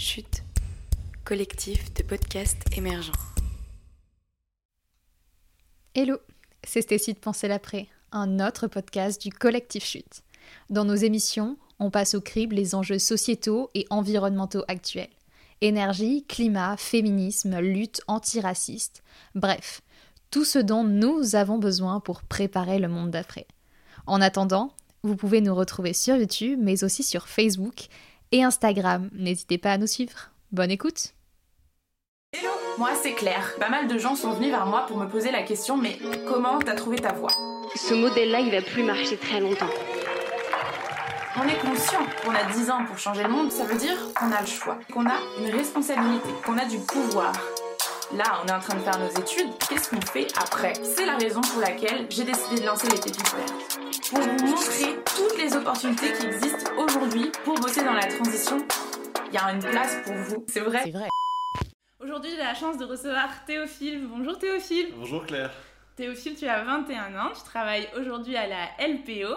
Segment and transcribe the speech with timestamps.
[0.00, 0.44] Chute,
[1.24, 3.10] collectif de podcasts émergents.
[5.92, 6.18] Hello,
[6.62, 10.22] c'est Stécie de Penser l'après, un autre podcast du collectif Chute.
[10.70, 15.10] Dans nos émissions, on passe au crible les enjeux sociétaux et environnementaux actuels.
[15.62, 19.02] Énergie, climat, féminisme, lutte antiraciste,
[19.34, 19.80] bref,
[20.30, 23.48] tout ce dont nous avons besoin pour préparer le monde d'après.
[24.06, 24.72] En attendant,
[25.02, 27.88] vous pouvez nous retrouver sur YouTube, mais aussi sur Facebook
[28.32, 29.08] et Instagram.
[29.12, 30.30] N'hésitez pas à nous suivre.
[30.52, 31.14] Bonne écoute
[32.32, 33.54] Hello, moi c'est Claire.
[33.58, 36.58] Pas mal de gens sont venus vers moi pour me poser la question mais comment
[36.58, 37.30] t'as trouvé ta voix?
[37.74, 39.70] Ce modèle-là, il va plus marcher très longtemps.
[41.36, 44.32] On est conscient qu'on a 10 ans pour changer le monde, ça veut dire qu'on
[44.32, 47.32] a le choix, qu'on a une responsabilité, qu'on a du pouvoir.
[48.16, 50.72] Là, on est en train de faire nos études, qu'est-ce qu'on fait après?
[50.82, 53.78] C'est la raison pour laquelle j'ai décidé de lancer les pépites vertes.
[54.10, 56.67] Pour vous montrer toutes les opportunités qui existent
[57.88, 58.58] dans la transition,
[59.28, 60.44] il y a une place pour vous.
[60.46, 60.80] C'est vrai.
[60.84, 61.08] C'est vrai.
[62.00, 64.06] Aujourd'hui, j'ai la chance de recevoir Théophile.
[64.06, 64.88] Bonjour Théophile.
[64.94, 65.50] Bonjour Claire.
[65.96, 69.34] Théophile, tu as 21 ans, tu travailles aujourd'hui à la LPO.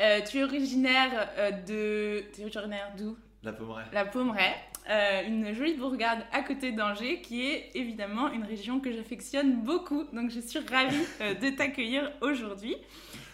[0.00, 2.24] Euh, tu es originaire euh, de.
[2.34, 3.16] Tu es originaire d'où?
[3.42, 3.86] La Pommeraye.
[3.94, 4.54] La Pommeraye,
[4.90, 10.04] euh, une jolie bourgade à côté d'Angers, qui est évidemment une région que j'affectionne beaucoup.
[10.12, 12.76] Donc je suis ravie euh, de t'accueillir aujourd'hui.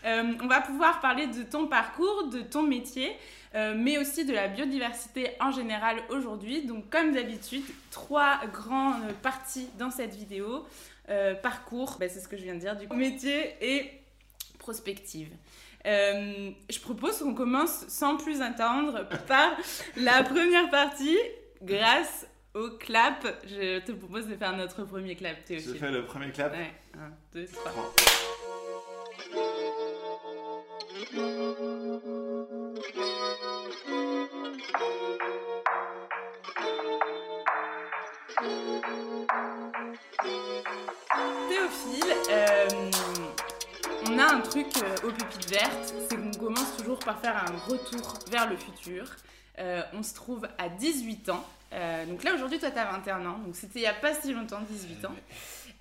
[0.05, 3.13] Euh, on va pouvoir parler de ton parcours, de ton métier,
[3.55, 6.67] euh, mais aussi de la biodiversité en général aujourd'hui.
[6.67, 10.67] Donc comme d'habitude, trois grandes parties dans cette vidéo.
[11.11, 13.91] Euh, parcours, ben, c'est ce que je viens de dire, du coup, métier et
[14.59, 15.29] prospective.
[15.85, 19.53] Je propose qu'on commence sans plus attendre par
[19.97, 21.19] la première partie,
[21.63, 23.27] grâce au clap.
[23.47, 25.77] Je te propose de faire notre premier clap, Je Théophile.
[25.79, 26.53] fais le premier clap.
[26.55, 27.71] Ouais, un, deux, trois.
[27.71, 27.95] Trois.
[41.49, 42.69] Théophile, euh,
[44.09, 47.71] on a un truc euh, aux pépites vertes, c'est qu'on commence toujours par faire un
[47.71, 49.07] retour vers le futur.
[49.59, 51.45] Euh, on se trouve à 18 ans.
[51.73, 54.15] Euh, donc là aujourd'hui toi tu as 21 ans, donc c'était il n'y a pas
[54.15, 55.15] si longtemps, 18 ans.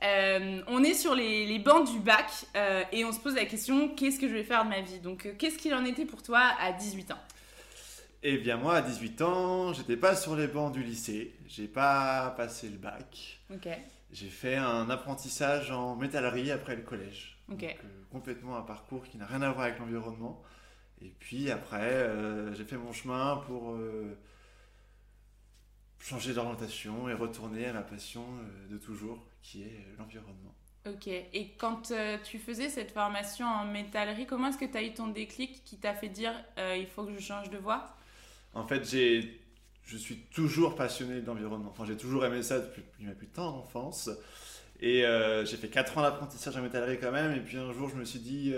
[0.03, 3.45] Euh, on est sur les, les bancs du bac euh, et on se pose la
[3.45, 4.99] question qu'est-ce que je vais faire de ma vie?
[4.99, 7.19] Donc euh, qu'est-ce qu'il en était pour toi à 18 ans?
[8.21, 11.33] Eh bien moi, à 18 ans, j'étais pas sur les bancs du lycée.
[11.47, 13.39] J'ai pas passé le bac.
[14.11, 17.37] J'ai fait un apprentissage en métallerie après le collège.
[17.49, 17.65] Donc,
[18.11, 20.41] complètement un parcours qui n'a rien à voir avec l'environnement.
[21.01, 22.07] Et puis après,
[22.55, 23.75] j'ai fait mon chemin pour
[25.99, 28.23] changer d'orientation et retourner à ma passion
[28.69, 30.55] de toujours, qui est euh, l'environnement.
[30.85, 34.83] Ok, et quand euh, tu faisais cette formation en métallerie, comment est-ce que tu as
[34.83, 37.95] eu ton déclic qui t'a fait dire euh, il faut que je change de voie?
[38.53, 39.41] En fait, j'ai,
[39.85, 41.69] je suis toujours passionné d'environnement.
[41.71, 44.09] Enfin, j'ai toujours aimé ça depuis, depuis ma plus tendre enfance.
[44.81, 47.31] Et euh, j'ai fait 4 ans d'apprentissage en métallerie quand même.
[47.31, 48.53] Et puis un jour, je me suis dit,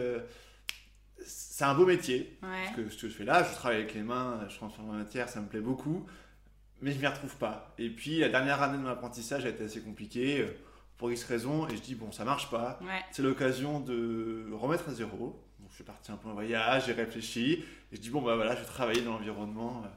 [1.24, 2.40] c'est un beau métier.
[2.41, 2.50] Ouais.
[2.63, 5.03] Parce que ce que je fais là, je travaille avec les mains, je transforme la
[5.03, 6.07] matière, ça me plaît beaucoup.
[6.81, 7.75] Mais je m'y retrouve pas.
[7.78, 10.44] Et puis la dernière année de mon apprentissage a été assez compliquée
[10.97, 11.67] pour X raisons.
[11.67, 12.79] Et je dis, bon, ça marche pas.
[12.81, 13.01] Ouais.
[13.11, 15.41] C'est l'occasion de remettre à zéro.
[15.59, 17.63] Donc, je suis parti un peu en voyage, j'ai réfléchi.
[17.91, 19.83] Et je dis, bon, bah voilà, je vais travailler dans l'environnement.
[19.85, 19.89] euh.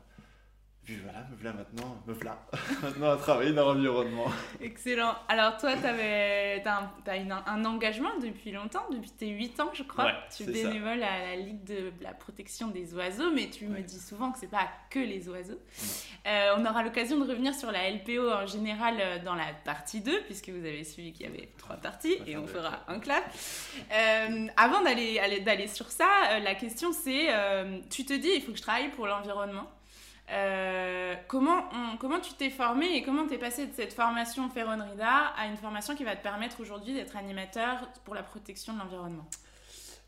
[0.88, 2.38] Puis voilà, me voilà maintenant, me voilà.
[2.82, 4.24] maintenant à travailler dans l'environnement.
[4.62, 5.14] Excellent.
[5.28, 10.06] Alors toi, tu as, une- un engagement depuis longtemps, depuis tes 8 ans, je crois.
[10.06, 10.68] Ouais, tu es c'est ça.
[10.68, 14.38] bénévole à la Ligue de la protection des oiseaux, mais tu me dis souvent que
[14.38, 15.60] c'est pas que les oiseaux.
[16.26, 20.00] Euh, on aura l'occasion de revenir sur la LPO en général euh, dans la partie
[20.00, 23.24] 2, puisque vous avez suivi qu'il y avait trois parties, et on fera un clap.
[23.92, 28.40] Euh, avant d'aller aller- d'aller sur ça, la question c'est, euh, tu te dis, il
[28.40, 29.70] faut que je travaille pour l'environnement?
[30.30, 35.28] Euh, comment, on- comment tu t'es formé et comment t'es passé de cette formation Ferronrida
[35.36, 39.26] à une formation qui va te permettre aujourd'hui d'être animateur pour la protection de l'environnement?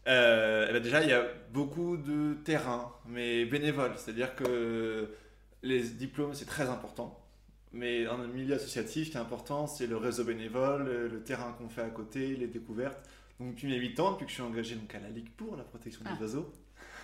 [0.09, 3.93] Euh, eh ben déjà, il y a beaucoup de terrain, mais bénévole.
[3.97, 5.15] C'est-à-dire que
[5.63, 7.17] les diplômes, c'est très important.
[7.73, 11.23] Mais dans le milieu associatif, ce qui est important, c'est le réseau bénévole, le le
[11.23, 12.99] terrain qu'on fait à côté, les découvertes.
[13.39, 15.57] Donc depuis mes 8 ans, depuis que je suis engagé donc, à la Ligue pour
[15.57, 16.21] la protection des Ah.
[16.21, 16.51] oiseaux,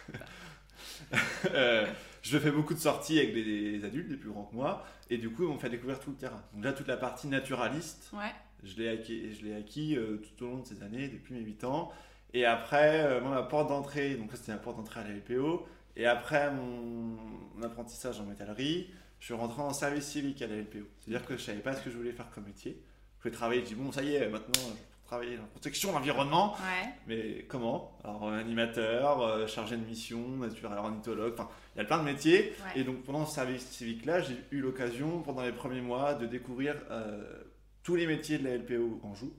[1.54, 1.86] euh,
[2.26, 5.18] je fais beaucoup de sorties avec des, des adultes, des plus grands que moi, et
[5.18, 6.42] du coup, on fait découvrir tout le terrain.
[6.54, 8.32] Donc là, toute la partie naturaliste, Ouais,
[8.64, 11.40] je l'ai acquis, je l'ai acquis euh, tout au long de ces années, depuis mes
[11.40, 11.92] 8 ans.
[12.34, 15.14] Et après, euh, moi, ma porte d'entrée, donc ça c'était ma porte d'entrée à la
[15.14, 15.66] LPO.
[15.96, 17.16] Et après mon,
[17.54, 18.90] mon apprentissage en métallerie,
[19.20, 20.86] je suis rentré en service civique à la LPO.
[20.98, 22.82] C'est-à-dire que je savais pas ce que je voulais faire comme métier.
[23.18, 25.90] Je voulais travailler, je dis bon, ça y est, maintenant je travailler dans la protection
[25.90, 26.54] de l'environnement.
[26.54, 26.88] Ouais.
[27.06, 27.96] Mais comment?
[28.04, 32.52] Alors, animateur, euh, chargé de mission, naturel, ornithologue, enfin, il y a plein de métiers.
[32.64, 32.80] Ouais.
[32.80, 36.74] Et donc, pendant ce service civique-là, j'ai eu l'occasion, pendant les premiers mois, de découvrir
[36.90, 37.42] euh,
[37.82, 39.32] tous les métiers de la LPO en joue.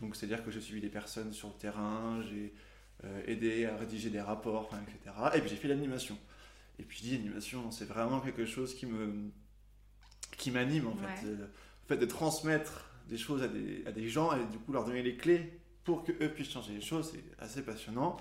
[0.00, 2.54] Donc, c'est-à-dire que j'ai suivi des personnes sur le terrain, j'ai
[3.04, 5.16] euh, aidé à rédiger des rapports, enfin, etc.
[5.34, 6.16] Et puis, j'ai fait l'animation.
[6.78, 9.30] Et puis, je dis, l'animation, c'est vraiment quelque chose qui me
[10.36, 11.26] qui m'anime, en fait.
[11.26, 11.32] Ouais.
[11.32, 11.48] Euh, le
[11.88, 15.02] fait de transmettre des choses à des, à des gens et du coup leur donner
[15.02, 18.16] les clés pour que eux puissent changer les choses, c'est assez passionnant.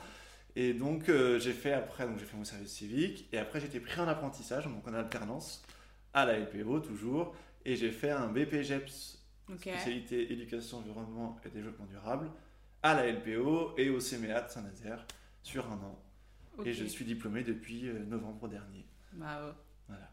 [0.56, 3.68] Et donc euh, j'ai fait après, donc j'ai fait mon service civique et après j'ai
[3.68, 5.64] été pris en apprentissage, donc en alternance
[6.14, 7.36] à la LPO toujours,
[7.66, 9.60] et j'ai fait un BPGEPS, Ok.
[9.62, 12.32] spécialité éducation, environnement et développement durable,
[12.82, 15.06] à la LPO et au CMEA de Saint-Nazaire
[15.44, 16.02] sur un an.
[16.66, 18.86] Et je suis diplômé depuis euh, novembre dernier.
[19.14, 19.52] Bravo.
[19.88, 20.10] Voilà.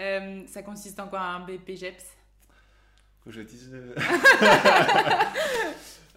[0.00, 2.04] Euh, ça consiste en quoi un BPGEPS
[3.28, 3.70] que je dise.
[3.74, 3.94] euh,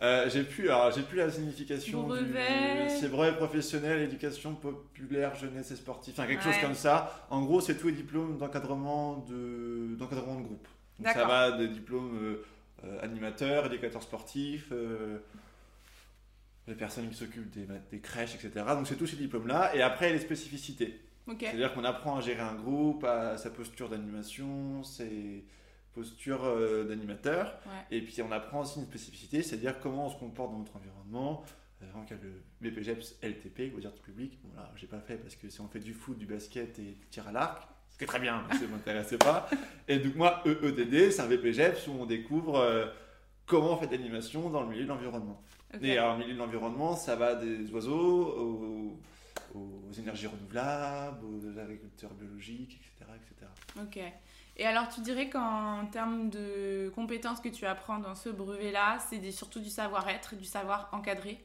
[0.01, 2.03] euh, j'ai plus, alors j'ai plus la signification.
[2.03, 2.87] Brevet.
[2.87, 2.99] Du...
[2.99, 6.53] C'est brevet professionnel, éducation populaire, jeunesse et sportif, enfin quelque Ouais.
[6.53, 7.25] chose comme ça.
[7.29, 10.67] En gros, c'est tous les diplômes d'encadrement de d'encadrement de groupe.
[10.99, 12.45] Donc ça va des diplômes euh,
[12.85, 14.69] euh, animateurs, éducateurs sportifs.
[14.71, 15.19] euh,
[16.67, 18.51] les personnes qui s'occupent des, des crèches, etc.
[18.69, 19.75] Donc c'est tous ces diplômes-là.
[19.75, 21.01] Et après, les spécificités.
[21.39, 25.43] C'est-à-dire qu'on apprend à gérer un groupe, à sa posture d'animation, ses
[25.93, 27.59] postures euh, d'animateur.
[27.65, 27.97] Ouais.
[27.97, 31.43] Et puis on apprend aussi une spécificité, c'est-à-dire comment on se comporte dans notre environnement.
[31.81, 34.39] Euh, y a le BPGEPS LTP, loisirs du public.
[34.43, 36.93] Bon là, j'ai pas fait parce que si on fait du foot, du basket et
[36.93, 37.67] du tir à l'arc,
[38.03, 39.49] est très bien, mais ça m'intéressait pas.
[39.88, 42.88] Et donc moi, EEDD, c'est un BPGEPS où on découvre euh,
[43.45, 45.41] comment on fait de l'animation dans le milieu de l'environnement.
[45.81, 48.99] Et alors, le milieu de l'environnement, ça va des oiseaux aux,
[49.55, 53.11] aux énergies renouvelables, aux agriculteurs biologiques, etc.
[53.15, 53.51] etc.
[53.81, 53.99] Ok.
[54.57, 59.31] Et alors, tu dirais qu'en termes de compétences que tu apprends dans ce brevet-là, c'est
[59.31, 61.44] surtout du savoir-être, du savoir encadré?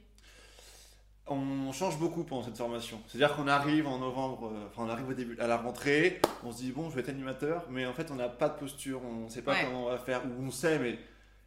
[1.29, 3.01] On change beaucoup pendant cette formation.
[3.09, 6.53] C'est-à-dire qu'on arrive en novembre, euh, enfin on arrive au début, à la rentrée, on
[6.53, 9.01] se dit bon, je vais être animateur, mais en fait on n'a pas de posture,
[9.05, 9.65] on ne sait pas Ouais.
[9.65, 10.99] comment on va faire, ou on sait, mais.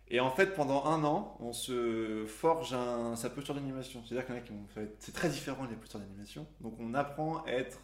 [0.09, 4.01] Et en fait, pendant un an, on se forge un- sa posture d'animation.
[4.05, 4.65] C'est-à-dire qu'il y en a qui vont.
[4.97, 6.45] C'est très différent les postures d'animation.
[6.61, 7.79] Donc on apprend à être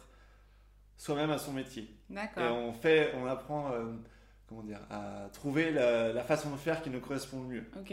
[0.96, 1.82] soi-même à son métier.
[2.10, 2.56] Et D'accord.
[2.56, 3.92] on fait, on apprend, euh,
[4.48, 7.64] comment dire, à trouver la, la façon de faire qui nous correspond le mieux.
[7.78, 7.92] Ok.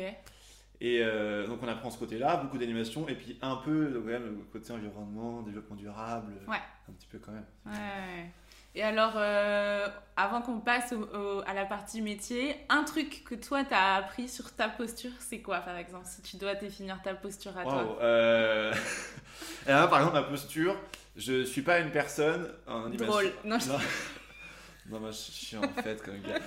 [0.81, 4.23] Et euh, donc on apprend ce côté-là, beaucoup d'animation, et puis un peu quand même
[4.37, 6.57] le côté environnement, développement durable, Ouais.
[6.89, 7.45] un petit peu quand même.
[7.65, 8.29] Ouais.
[8.75, 13.35] Et alors, euh, avant qu'on passe au- au- à la partie métier, un truc que
[13.35, 17.13] toi t'as appris sur ta posture, c'est quoi par exemple Si tu dois définir ta
[17.13, 17.97] posture à toi?
[18.01, 18.73] euh...
[19.67, 20.75] et là, par exemple, ma posture,
[21.15, 23.05] je suis pas une personne animation.
[23.07, 23.31] Drôle.
[23.45, 23.77] Non, je- Non,
[24.89, 26.39] non moi je suis en fait comme gars.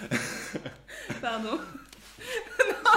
[1.21, 1.59] pardon.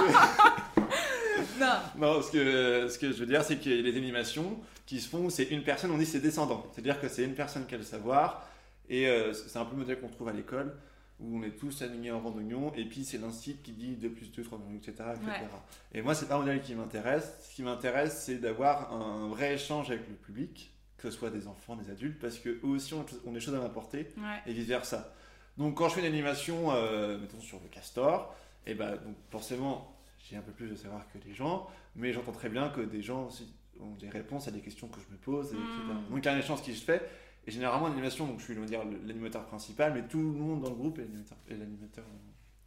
[1.60, 1.76] non.
[1.98, 5.30] Non, ce que, ce que je veux dire, c'est que les animations qui se font,
[5.30, 6.66] c'est une personne, on dit c'est descendant.
[6.72, 8.46] C'est-à-dire que c'est une personne qui a le savoir,
[8.88, 10.74] et euh, c'est un peu le modèle qu'on trouve à l'école,
[11.20, 14.08] où on est tous alignés en rang d'oignon, et puis c'est l'instit qui dit 2
[14.10, 14.92] plus 2, 3, etc.
[15.10, 15.12] etc.
[15.26, 15.48] Ouais.
[15.92, 17.30] Et moi, c'est pas un modèle qui m'intéresse.
[17.48, 21.46] Ce qui m'intéresse, c'est d'avoir un vrai échange avec le public, que ce soit des
[21.46, 24.40] enfants, des adultes, parce qu'eux aussi ont, ont des choses à m'apporter Ouais.
[24.46, 25.12] et vice versa.
[25.56, 28.34] Donc quand je fais une animation, euh, mettons sur le castor,
[28.66, 31.66] et ben donc forcément j'ai un peu plus de savoir que les gens,
[31.96, 35.00] mais j'entends très bien que des gens aussi ont des réponses à des questions que
[35.00, 35.66] je me pose, et etc.
[35.86, 36.10] Mm.
[36.14, 37.08] Donc il y a un échange qui se fait,
[37.46, 40.24] et généralement en animation, donc je suis on va dire l'animateur principal, mais tout le
[40.24, 41.08] monde dans le groupe est
[41.54, 42.04] l'animateur-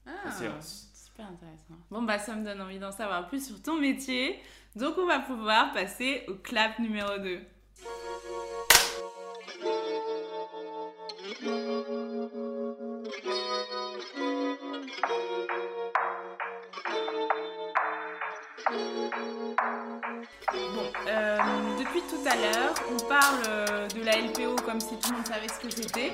[0.08, 0.90] Ah, séance.
[0.94, 1.76] super intéressant.
[1.92, 4.40] Bon, bah, ça me donne envie d'en savoir plus sur ton métier.
[4.76, 7.40] Donc, on va pouvoir passer au clap numéro 2.
[20.52, 21.38] Bon, euh,
[21.80, 25.26] depuis tout à l'heure, on parle euh, de la LPO comme si tout le monde
[25.28, 26.12] savait ce que c'était.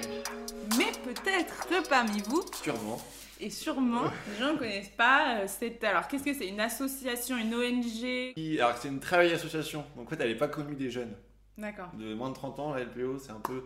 [0.77, 2.97] Mais peut-être que parmi vous, Sûrement.
[3.39, 5.39] et sûrement, les gens ne connaissent pas.
[5.39, 6.47] euh, c'est alors qu'est-ce que c'est?
[6.47, 10.35] Une association, une ONG Alors c'est une très vieille association, donc en fait elle n'est
[10.37, 11.15] pas connue des jeunes.
[11.57, 11.89] D'accord.
[11.93, 13.65] de moins de 30 ans, la LPO, c'est un peu.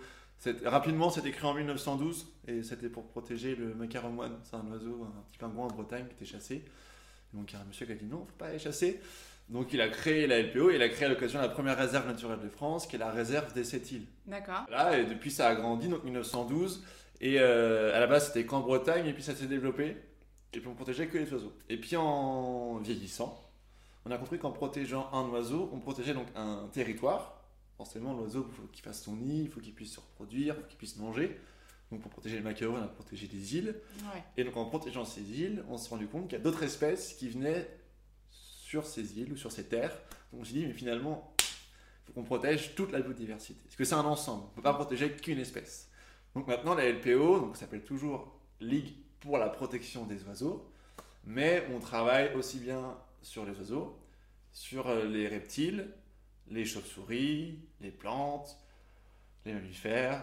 [0.66, 4.38] Rapidement, c'était créé en 1912 et c'était pour protéger le macaron moine.
[4.44, 6.66] C'est un oiseau, un petit pingouin en Bretagne qui était chassé.
[7.34, 9.02] Donc il y a un monsieur qui a dit non, faut pas aller chasser.
[9.50, 12.08] Donc il a créé la LPO et il a créé à l'occasion la première réserve
[12.08, 14.06] naturelle de France, qui est la réserve des sept îles.
[14.26, 14.66] D'accord.
[14.70, 16.84] Là, et depuis ça a grandi, donc 1912.
[17.22, 19.98] Et euh, à la base, c'était qu'en Bretagne, et puis ça s'est développé.
[20.54, 21.54] Et puis on protégeait que les oiseaux.
[21.70, 23.40] Et puis en vieillissant,
[24.06, 27.43] on a compris qu'en protégeant un oiseau, on protégeait donc un territoire.
[27.84, 30.62] Forcément, l'oiseau, il faut qu'il fasse son nid, il faut qu'il puisse se reproduire, il
[30.62, 31.38] faut qu'il puisse manger.
[31.92, 33.76] Donc pour protéger les macarons, on a protégé les îles.
[34.04, 34.24] Ouais.
[34.38, 37.14] Et donc en protégeant ces îles, on s'est rendu compte qu'il y a d'autres espèces
[37.16, 37.70] qui venaient
[38.32, 39.92] sur ces îles ou sur ces terres.
[40.32, 43.60] Donc on s'est dit, mais finalement, il faut qu'on protège toute la biodiversité.
[43.66, 45.90] Parce que c'est un ensemble, on ne peut pas protéger qu'une espèce.
[46.36, 50.72] Donc maintenant, la LPO, donc s'appelle toujours Ligue pour la protection des oiseaux,
[51.26, 54.00] mais on travaille aussi bien sur les oiseaux,
[54.54, 55.90] sur euh, les reptiles,
[56.50, 58.58] les chauves-souris, les plantes,
[59.46, 60.22] les mammifères,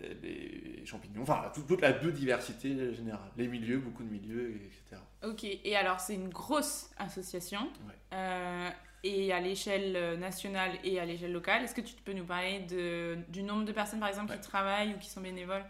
[0.00, 5.00] les champignons, enfin toute, toute la biodiversité générale, les milieux, beaucoup de milieux, etc.
[5.24, 7.94] Ok, et alors c'est une grosse association, Ouais.
[8.14, 8.70] euh,
[9.04, 11.62] et à l'échelle nationale et à l'échelle locale.
[11.64, 14.38] Est-ce que tu peux nous parler de, du nombre de personnes par exemple Ouais.
[14.38, 15.64] qui travaillent ou qui sont bénévoles?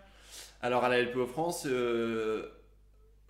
[0.61, 2.49] Alors à la LPO France, euh,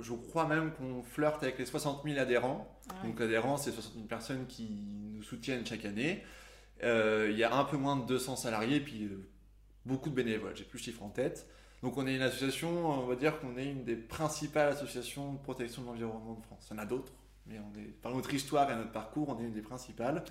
[0.00, 2.68] je crois même qu'on flirte avec les 60 000 adhérents.
[2.90, 3.08] Ah ouais.
[3.08, 4.68] Donc adhérents, c'est 60 000 personnes qui
[5.14, 6.22] nous soutiennent chaque année.
[6.84, 9.28] Euh, il y a un peu moins de 200 salariés, puis euh,
[9.86, 10.56] beaucoup de bénévoles.
[10.56, 11.46] J'ai plus le chiffre en tête.
[11.82, 15.38] Donc on est une association, on va dire qu'on est une des principales associations de
[15.38, 16.68] protection de l'environnement de France.
[16.70, 17.12] Il y en a d'autres,
[17.46, 20.22] mais on est, par notre histoire et notre parcours, on est une des principales.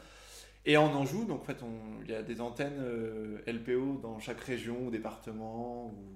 [0.65, 4.19] Et en Anjou, donc en fait, on- il y a des antennes euh, LPO dans
[4.19, 6.15] chaque région ou département ou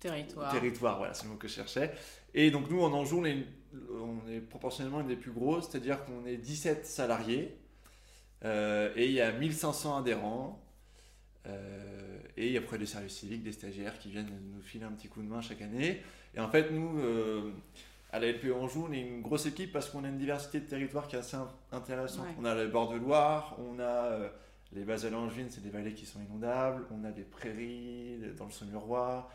[0.00, 0.50] Territoire.
[0.50, 1.92] territoire, voilà, c'est le mot que je cherchais.
[2.32, 3.46] Et donc nous, en Anjou, on est, une-
[3.92, 7.56] on est proportionnellement une des plus grosses, c'est-à-dire qu'on est 17 salariés
[8.44, 10.60] euh, et il y a 1500 adhérents.
[11.46, 14.84] euh, et il y a après des services civiques, des stagiaires qui viennent nous filer
[14.84, 16.00] un petit coup de main chaque année.
[16.34, 17.50] Et en fait, nous, euh,
[18.12, 20.66] à la LPO Anjou, on est une grosse équipe parce qu'on a une diversité de
[20.66, 22.26] territoires qui est assez in- intéressante.
[22.26, 22.34] Ouais.
[22.40, 24.18] On a le bord de Loire, on a
[24.72, 28.44] les bases de Langevin, c'est des vallées qui sont inondables, on a des prairies dans
[28.46, 29.28] le Saumurois,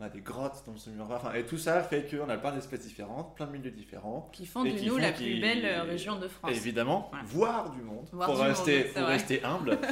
[0.00, 2.52] on a des grottes dans le Saumurois, enfin, et tout ça fait qu'on a plein
[2.52, 4.30] d'espèces différentes, plein de milieux différents.
[4.32, 6.50] Qui font de qui nous font la qui- plus belle euh, région de France.
[6.54, 7.18] Évidemment, Ouais.
[7.24, 9.78] voir du monde, Voir pour, du rester, pour humble.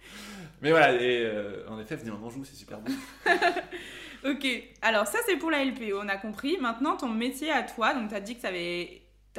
[0.62, 2.92] Mais voilà, et euh, en effet, venir en Anjou, c'est super beau.
[4.22, 4.46] Ok,
[4.82, 6.58] alors ça c'est pour la LPO, on a compris.
[6.60, 8.46] Maintenant ton métier à toi, donc tu as dit que tu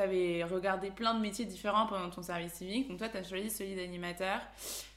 [0.01, 3.51] avais, regardé plein de métiers différents pendant ton service civique, donc toi tu as choisi
[3.51, 4.39] celui d'animateur.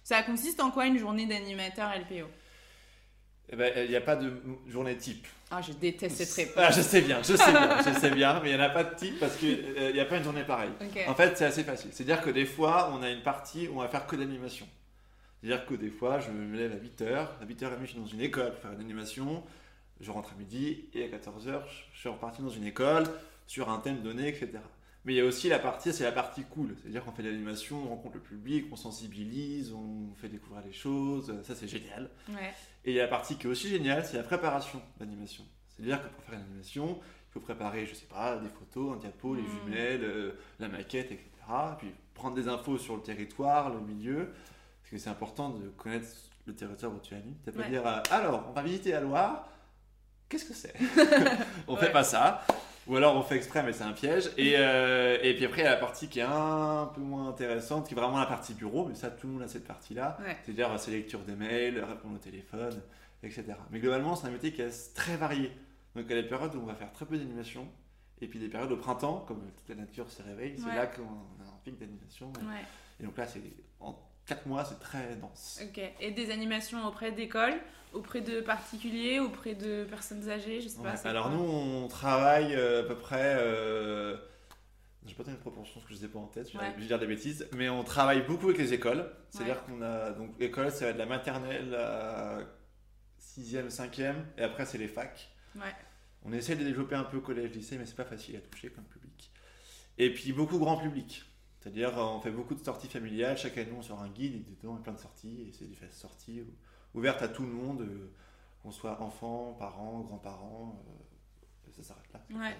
[0.02, 2.26] Ça consiste en quoi une journée d'animateur LPO
[3.50, 4.32] Eh ben, il n'y a pas de
[4.66, 5.26] journée type.
[5.50, 6.64] Ah, je déteste cette réponse.
[6.66, 8.70] Ah, je sais bien, je sais bien, je sais bien, mais il n'y en a
[8.70, 10.72] pas de type parce qu'il n'y a pas une journée pareille.
[11.06, 11.90] En fait, c'est assez facile.
[11.92, 14.66] C'est-à-dire que des fois, on a une partie où on va faire que d'animation.
[15.40, 18.22] C'est-à-dire que des fois, je me lève à 8h, à 8h30, je suis dans une
[18.22, 19.44] école pour faire une animation,
[20.00, 21.60] je rentre à midi, et à 14h,
[21.92, 23.04] je suis reparti dans une école
[23.46, 24.52] sur un thème donné, etc.
[25.04, 26.74] Mais il y a aussi la partie, c'est la partie cool.
[26.80, 30.72] C'est-à-dire qu'on fait de l'animation, on rencontre le public, on sensibilise, on fait découvrir les
[30.72, 32.08] choses, ça c'est génial.
[32.30, 32.54] Ouais.
[32.84, 35.44] Et il y a la partie qui est aussi géniale, c'est la préparation d'animation.
[35.68, 38.98] C'est-à-dire que pour faire une animation, il faut préparer, je sais pas, des photos, un
[38.98, 39.46] diapo, les Mm.
[39.64, 41.30] jumelles, euh, la maquette, etc.
[41.78, 44.32] Puis prendre des infos sur le territoire, le milieu,
[44.82, 46.06] parce que c'est important de connaître
[46.46, 47.34] le territoire où tu animes.
[47.44, 47.70] Tu vas pas Ouais.
[47.70, 49.48] dire, euh, alors, on va visiter la Loire,
[50.28, 50.74] qu'est-ce que c'est?
[51.66, 51.80] On Ouais.
[51.80, 52.46] fait pas ça.
[52.86, 54.30] Ou alors on fait exprès, mais c'est un piège.
[54.36, 57.28] Et, euh, et puis après, il y a la partie qui est un peu moins
[57.28, 60.18] intéressante, qui est vraiment la partie bureau, mais ça, tout le monde a cette partie-là.
[60.20, 60.36] Ouais.
[60.44, 62.80] C'est-à-dire c'est lecture des mails, répondre au téléphone,
[63.22, 63.44] etc.
[63.70, 65.50] Mais globalement, c'est un métier qui est très varié.
[65.96, 67.66] Donc il y a des périodes où on va faire très peu d'animation,
[68.20, 70.74] et puis des périodes au printemps, comme toute la nature se réveille, c'est Ouais.
[70.76, 72.32] là qu'on a un pic d'animation.
[72.40, 72.62] Ouais.
[73.00, 73.40] Et donc là, c'est
[73.80, 75.60] en 4 mois, c'est très dense.
[75.62, 75.80] Ok.
[76.00, 77.54] Et des animations auprès d'écoles,
[77.94, 80.90] auprès de particuliers, auprès de personnes âgées, je sais pas.
[80.90, 80.96] Ouais.
[80.96, 83.36] c'est Alors quoi nous, on travaille euh, à peu près...
[83.38, 84.16] Euh...
[85.06, 86.86] Je vais pas de proportion que je sais pas en tête, je vais Ouais.
[86.86, 89.10] dire des bêtises, mais on travaille beaucoup avec les écoles.
[89.28, 89.74] C'est-à-dire Ouais.
[89.74, 90.10] qu'on a...
[90.12, 92.38] Donc école, ça va de la maternelle à
[93.20, 95.28] 6e, 5e, et après c'est les facs.
[95.56, 95.62] Ouais.
[96.24, 99.30] On essaie de développer un peu collège-lycée, mais c'est pas facile à toucher comme public.
[99.98, 101.22] Et puis beaucoup grand public.
[101.60, 103.36] C'est-à-dire, on fait beaucoup de sorties familiales.
[103.38, 105.46] Chaque année, on sort un guide, et dedans, il y a plein de sorties.
[105.48, 106.54] Et c'est des sorties ou-
[106.94, 108.10] ouvertes à tout le monde, euh,
[108.62, 110.80] qu'on soit enfants, parents, grands-parents.
[110.88, 112.20] euh, ça s'arrête là.
[112.38, 112.56] Ouais.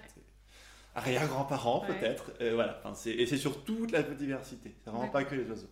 [0.93, 1.99] Arrière-grands-parents, Ouais.
[1.99, 2.31] peut-être.
[2.41, 2.77] euh, voilà.
[2.79, 4.73] Enfin, c'est- et c'est sur toute la biodiversité.
[4.83, 5.69] C'est vraiment pas que les oiseaux.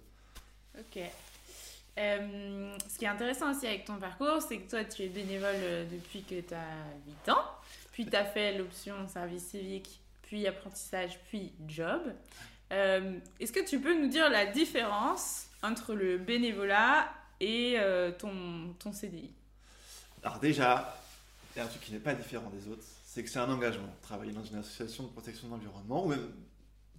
[0.80, 1.00] Ok.
[1.98, 5.56] Euh, ce qui est intéressant aussi avec ton parcours, c'est que toi, tu es bénévole
[5.92, 7.44] depuis que tu as 8 ans,
[7.92, 12.02] puis tu as fait l'option service civique, puis apprentissage, puis job.
[12.72, 17.08] Euh, Est-ce que tu peux nous dire la différence entre le bénévolat
[17.44, 19.32] et euh, ton, ton CDI
[20.24, 20.98] Alors déjà,
[21.56, 23.50] il y a un truc qui n'est pas différent des autres, c'est que c'est un
[23.52, 23.94] engagement.
[24.02, 26.32] Travailler dans une association de protection de l'environnement ou même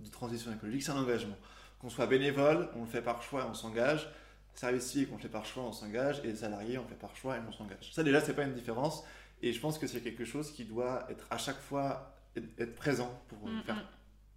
[0.00, 1.36] de transition écologique, c'est un engagement.
[1.80, 4.08] Qu'on soit bénévole, on le fait par choix, on s'engage.
[4.54, 6.20] Service civique, on le fait par choix, on s'engage.
[6.24, 7.90] Et salarié, on le fait par choix et on s'engage.
[7.92, 9.02] Ça déjà, c'est pas une différence.
[9.42, 13.12] Et je pense que c'est quelque chose qui doit être à chaque fois être présent
[13.28, 13.86] pour Mm, faire mm.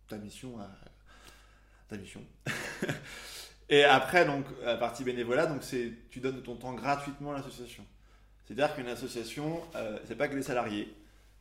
[0.07, 0.59] ta mission.
[0.59, 0.69] à-
[1.89, 2.21] ta mission.
[3.69, 7.85] et après, donc, la partie bénévolat, donc c'est tu donnes ton temps gratuitement à l'association.
[8.45, 10.93] C'est-à-dire qu'une association, euh, c'est pas que des salariés,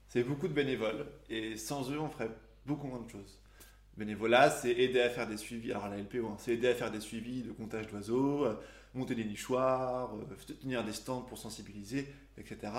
[0.09, 2.31] c'est beaucoup de bénévoles, et sans eux, on ferait
[2.65, 3.41] beaucoup moins de choses.
[3.97, 5.71] Bénévolat, c'est aider à faire des suivis.
[5.71, 8.55] Alors, la LPO, hein, c'est aider à faire des suivis de comptage d'oiseaux, euh,
[8.93, 12.73] monter des nichoirs, euh, tenir des stands pour sensibiliser, etc.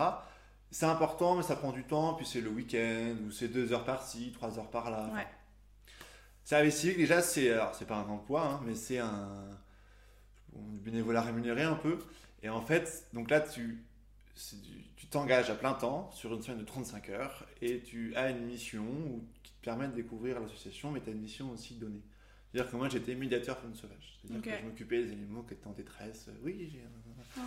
[0.69, 2.13] C'est important, mais ça prend du temps.
[2.13, 5.09] Puis c'est le week-end, ou c'est deux heures par-ci, trois heures par-là.
[5.13, 5.25] Ouais.
[6.47, 9.59] Service civique, déjà, c'est pas un emploi, hein, mais c'est un
[10.55, 11.99] bénévolat rémunéré un peu.
[12.41, 13.83] Et en fait, donc là, tu
[14.33, 18.15] c'est du- tu t'engages à plein temps sur une semaine de 35 heures et tu
[18.15, 21.51] as une mission où- qui te permet de découvrir l'association, mais tu as une mission
[21.51, 22.01] aussi donnée.
[22.53, 24.17] C'est-à-dire que moi, j'étais médiateur faune sauvage.
[24.21, 26.29] C'est-à-dire que je m'occupais des animaux qui étaient en détresse.
[26.43, 27.41] Oui, j'ai un-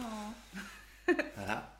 [1.09, 1.13] Oh.
[1.37, 1.73] voilà.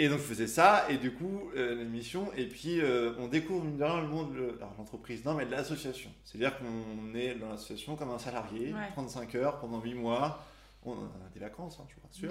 [0.00, 3.64] Et donc je faisais ça, et du coup, euh, l'émission, et puis euh, on découvre
[3.64, 6.08] mine de rien, le monde, de l'entreprise, non, mais de l'association.
[6.24, 8.90] C'est-à-dire qu'on est dans l'association comme un salarié, Ouais.
[8.92, 10.44] 35 heures pendant 8 mois.
[10.84, 12.30] On a des vacances, hein, je vous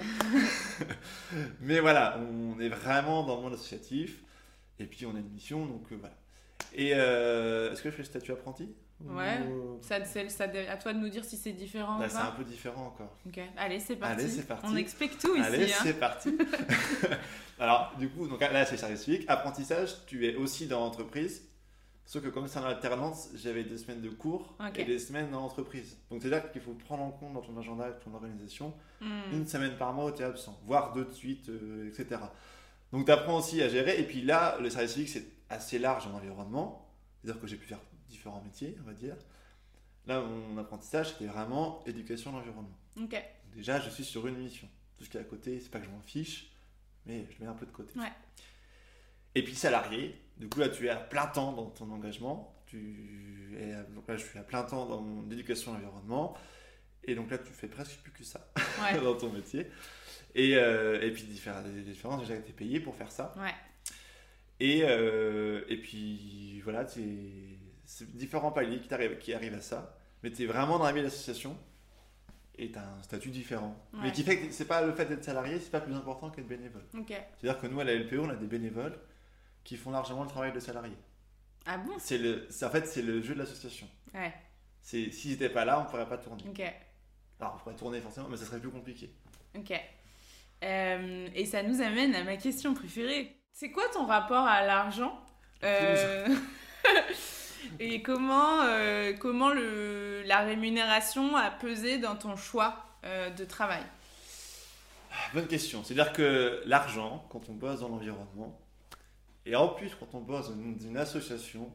[1.60, 4.22] mais voilà, on est vraiment dans le monde associatif,
[4.78, 6.14] et puis on a une mission, donc euh, voilà.
[6.74, 8.74] Et euh, est-ce que je fais le statut apprenti?
[9.04, 9.40] Ouais.
[9.46, 12.16] Ou- Ça, c'est ça, à toi de nous dire si c'est différent Là, ou c'est
[12.16, 13.14] un peu différent encore.
[13.26, 14.20] Ok, allez, c'est parti.
[14.22, 14.66] Allez, c'est parti.
[14.66, 15.44] On explique tout ici.
[15.46, 15.76] Allez, hein.
[15.82, 16.36] c'est parti.
[17.60, 19.24] Alors, du coup, donc là, c'est service civique.
[19.28, 21.44] Apprentissage, tu es aussi dans l'entreprise.
[22.04, 25.40] Sauf que comme c'est en alternance, j'avais des semaines de cours et des semaines dans
[25.40, 25.98] l'entreprise.
[26.10, 29.30] Donc, c'est-à-dire qu'il faut prendre en compte dans ton agenda et ton organisation Hmm.
[29.32, 32.20] une semaine par mois où tu es absent, voire deux de suite, euh, etc.
[32.92, 34.00] Donc, tu apprends aussi à gérer.
[34.00, 36.90] Et puis là, le service civique, c'est assez large en environnement.
[37.22, 39.14] C'est-à-dire que j'ai pu faire différents métiers, on va dire.
[40.06, 42.76] Là, mon apprentissage, c'était vraiment éducation de l'environnement.
[43.54, 44.66] Déjà, je suis sur une mission.
[44.96, 46.50] Tout ce qui est à côté, c'est pas que je m'en fiche,
[47.08, 47.98] mais je mets un peu de côté.
[47.98, 48.12] Ouais.
[49.34, 52.54] Et puis salarié, du coup là tu es à plein temps dans ton engagement.
[52.66, 56.36] Tu es à- donc là je suis à plein temps dans mon éducation à l'environnement.
[57.04, 58.46] Et donc là tu fais presque plus que ça
[58.82, 59.66] ouais, dans ton métier.
[60.34, 63.34] Et, euh, et puis différentes des différences, déjà tu es payé pour faire ça.
[63.38, 63.54] ouais.
[64.60, 67.04] Et, euh, et puis voilà, c'est
[68.16, 69.96] différents paliers qui, t'arrivent- qui arrivent à ça.
[70.22, 71.56] Mais tu es vraiment dans la vie de l'association
[72.58, 73.76] et tu as un statut différent.
[73.94, 74.00] Ouais.
[74.04, 76.48] Mais qui fait que c'est pas le fait d'être salarié, c'est pas plus important qu'être
[76.48, 76.84] bénévole.
[76.92, 78.98] C'est-à-dire que nous à la LPO, on a des bénévoles
[79.64, 80.96] qui font largement le travail de salarié.
[81.66, 81.92] Ah bon?
[81.98, 83.86] C'est le, en fait, c'est le jeu de l'association.
[84.14, 84.32] Ouais,
[84.80, 86.42] C'est, s'ils n'étaient pas là, on pourrait pas tourner.
[86.48, 86.60] ok,
[87.40, 89.12] Alors, on pourrait tourner forcément, mais ça serait plus compliqué.
[89.56, 89.72] ok.
[90.64, 93.36] Euh, et ça nous amène à ma question préférée.
[93.52, 95.20] C'est quoi ton rapport à l'argent?
[95.62, 96.26] Euh,
[97.80, 103.82] Et comment, euh, comment le, la rémunération a pesé dans ton choix euh, de travail?
[105.34, 105.82] Bonne question.
[105.84, 108.58] C'est-à-dire que l'argent, quand on bosse dans l'environnement,
[109.46, 111.72] et en plus quand on bosse dans une, association,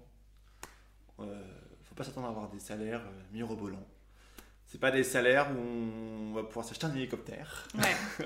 [1.20, 1.42] euh,
[1.84, 3.88] faut pas s'attendre à avoir des salaires mirobolants.
[4.68, 7.68] C'est pas des salaires où on va pouvoir s'acheter un hélicoptère.
[7.76, 8.26] Ouais,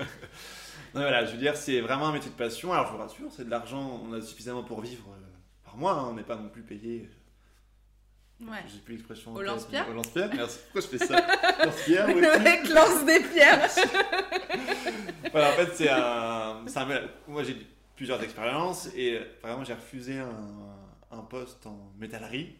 [0.94, 2.72] Non, voilà, je veux dire, c'est vraiment un métier de passion.
[2.72, 5.04] Alors je vous rassure, c'est de l'argent, on a suffisamment pour vivre
[5.64, 5.92] par mois.
[5.92, 6.06] hein.
[6.10, 7.10] On n'est pas non plus payé.
[8.40, 8.58] Ouais.
[8.72, 9.34] J'ai plus l'expression.
[9.34, 10.58] Au lance-pierre Au lance-pierre, merci.
[10.72, 11.20] Pourquoi je fais ça
[11.64, 12.06] Lance-pierre.
[12.08, 13.68] Le mec lance des pierres
[15.32, 16.62] Voilà, en fait, c'est un,
[17.26, 17.56] Moi, j'ai
[17.96, 20.30] plusieurs expériences et euh, vraiment, j'ai refusé un,
[21.10, 22.54] un poste en métallerie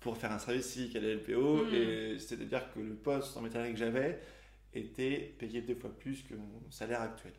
[0.00, 1.64] pour faire un service civique à la LPO.
[1.64, 1.74] Mm.
[1.74, 4.20] Et c'est-à-dire que le poste en métallerie que j'avais
[4.74, 7.32] était payé deux fois plus que mon salaire actuel.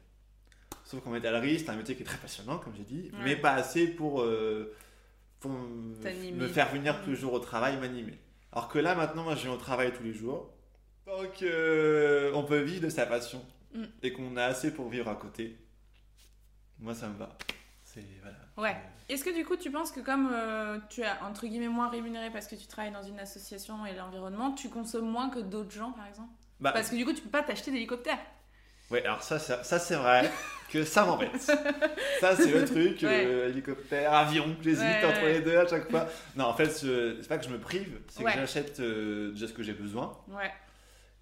[0.84, 3.20] Sauf qu'en métallerie, c'est un métier qui est très passionnant, comme j'ai dit, Ouais.
[3.24, 4.76] mais pas assez pour, euh,
[5.42, 8.18] pour me, faire venir tous les jours au travail, m'animer.
[8.54, 10.50] Alors que là, maintenant, moi, je viens au travail tous les jours.
[11.06, 13.84] Donc, euh, on peut vivre de sa passion Mm.
[14.04, 15.58] et qu'on a assez pour vivre à côté.
[16.80, 17.38] Moi, ça me va.
[17.84, 18.38] C'est voilà.
[18.58, 18.78] Ouais.
[19.10, 22.30] Est-ce que du coup tu penses que comme euh, tu es entre guillemets moins rémunéré
[22.32, 25.92] parce que tu travailles dans une association et l'environnement, tu consommes moins que d'autres gens
[25.92, 26.32] par exemple?
[26.62, 28.20] Bah, Parce que du coup tu peux pas t'acheter d'hélicoptère.
[28.90, 30.32] Ouais, alors ça, ça, ça, c'est vrai
[30.72, 31.40] que ça m'embête.
[31.40, 36.08] ça, c'est le truc, euh, hélicoptère, avion, j'hésite Ouais, entre les deux à chaque fois.
[36.36, 39.48] Non, en fait, ce- c'est pas que je me prive, c'est que j'achète euh, déjà
[39.48, 40.18] ce que j'ai besoin,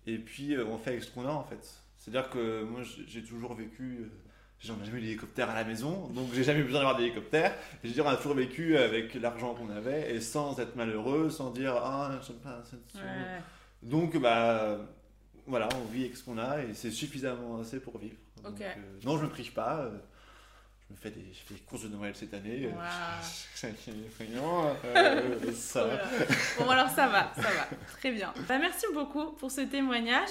[0.08, 1.60] et puis euh, on fait avec ce qu'on a en fait.
[1.98, 4.06] C'est-à-dire que moi, j'ai toujours vécu, euh,
[4.62, 7.54] j'en ai jamais eu d'hélicoptère à la maison, donc j'ai jamais eu besoin d'avoir d'hélicoptère.
[7.84, 11.30] Je veux dire, on a toujours vécu avec l'argent qu'on avait, et sans être malheureux,
[11.30, 12.12] sans dire, ah,
[12.44, 13.02] pas cette
[13.82, 14.78] donc, bah,
[15.48, 18.16] voilà, on vit avec ce qu'on a et c'est suffisamment assez pour vivre.
[18.44, 18.74] Donc, euh,
[19.04, 19.78] non, je me prive pas.
[19.80, 19.98] euh,
[20.90, 22.66] je me fais des, je fais des courses de Noël cette année.
[22.74, 23.68] euh,
[24.08, 25.86] effrayant, euh, ça.
[25.86, 26.04] Voilà.
[26.60, 27.68] Bon alors ça va, ça va,
[28.00, 28.34] très bien.
[28.48, 30.30] Bah, merci beaucoup pour ce témoignage.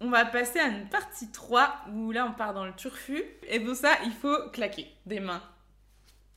[0.00, 3.22] on va passer à une partie 3 où là on part dans le turfu.
[3.48, 5.42] Et pour ça il faut claquer des mains.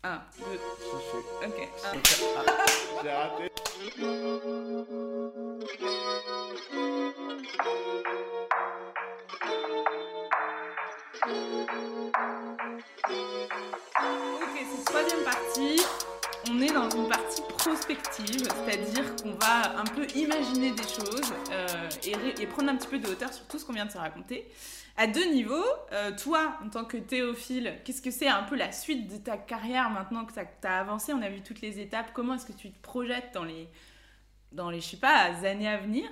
[0.04, 1.70] 1, 2, Je fais- ok.
[1.84, 1.98] un.
[2.48, 4.60] Ah, J'ai raté.
[15.00, 15.82] Troisième partie.
[16.50, 21.90] on est dans une partie prospective, c'est-à-dire qu'on va un peu imaginer des choses euh,
[22.38, 24.46] et, prendre un petit peu de hauteur sur tout ce qu'on vient de se raconter.
[24.98, 28.74] À deux niveaux, euh, toi, en tant que théophile, qu'est-ce que c'est un peu la
[28.74, 32.08] suite de ta carrière maintenant que tu as avancé On a vu toutes les étapes.
[32.14, 33.70] Comment est-ce que tu te projettes dans les,
[34.52, 36.06] dans les je sais pas, années à venir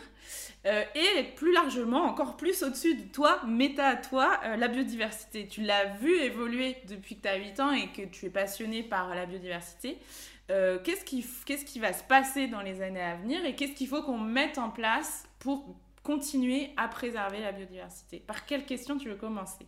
[0.65, 5.47] Euh, Et plus largement, encore plus au-dessus de toi, méta à toi, euh, la biodiversité.
[5.47, 8.83] Tu l'as vu évoluer depuis que tu as 8 ans et que tu es passionné
[8.83, 9.97] par la biodiversité.
[10.49, 13.73] Euh, qu'est-ce, qui, qu'est-ce qui va se passer dans les années à venir et qu'est-ce
[13.73, 18.19] qu'il faut qu'on mette en place pour continuer à préserver la biodiversité?
[18.19, 19.65] Par quelle question tu veux commencer?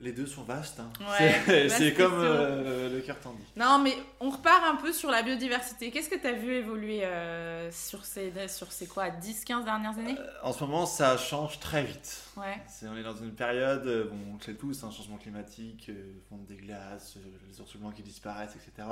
[0.00, 0.78] Les deux sont vastes.
[0.78, 0.90] hein.
[1.00, 3.42] Ouais, c'est comme euh, le cœur tendit.
[3.56, 5.90] Non, mais on repart un peu sur la biodiversité.
[5.90, 10.14] Qu'est-ce que tu as vu évoluer euh, sur, ces, sur ces quoi, 10-15 dernières années?
[10.16, 12.22] Euh, En ce moment, ça change très vite.
[12.36, 12.62] Ouais.
[12.84, 15.90] On est dans une période, bon, on le sait tous, un changement climatique,
[16.28, 17.18] fonte des glaces,
[17.50, 18.86] les ours blancs qui disparaissent, etc.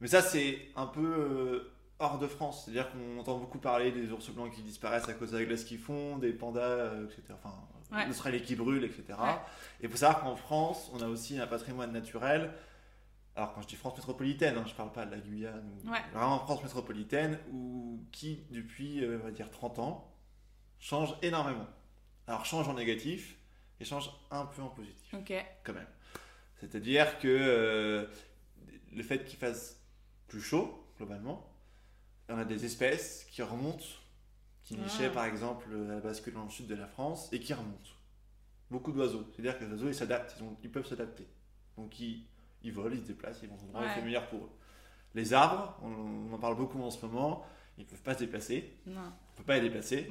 [0.00, 2.62] Mais ça, c'est un peu hors de France.
[2.64, 5.64] C'est-à-dire qu'on entend beaucoup parler des ours blancs qui disparaissent à cause de la glace
[5.64, 7.22] qu'ils font, des pandas, etc.
[7.34, 7.54] Enfin,
[7.92, 8.06] Ouais.
[8.06, 9.02] l'Australie qui brûle, etc.
[9.20, 9.30] Ouais.
[9.80, 12.52] Et il faut savoir qu'en France, on a aussi un patrimoine naturel.
[13.36, 15.98] Alors, quand je dis France métropolitaine, hein, je parle pas de la Guyane, ou Ouais.
[16.12, 20.12] vraiment France métropolitaine, où, qui, depuis, euh, on va dire, 30 ans,
[20.78, 21.66] change énormément.
[22.26, 23.36] Alors, change en négatif
[23.80, 25.14] et change un peu en positif,
[25.64, 25.86] quand même.
[26.60, 28.06] C'est-à-dire que euh,
[28.92, 29.80] le fait qu'il fasse
[30.28, 31.48] plus chaud, globalement,
[32.28, 33.84] on a des espèces qui remontent,
[34.64, 34.82] qui Ah.
[34.84, 37.90] nichaient, par exemple, à la bascule dans le sud de la France, et qui remontent.
[38.70, 39.26] Beaucoup d'oiseaux.
[39.32, 41.26] C'est-à-dire que les oiseaux, ils s'adaptent, ils, peuvent s'adapter.
[41.76, 42.24] Donc, ils,
[42.62, 43.86] ils volent, ils se déplacent, ils vont où Ouais.
[43.94, 44.50] c'est meilleur pour eux.
[45.14, 47.44] Les arbres, on, on en parle beaucoup en ce moment,
[47.76, 49.00] ils ne peuvent pas se déplacer, Non.
[49.00, 50.10] on ne peut pas les déplacer.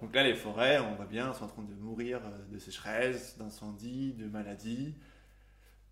[0.00, 3.38] Donc là, les forêts, on voit bien, sont en train de mourir euh, de sécheresse,
[3.38, 4.94] d'incendies, de maladies,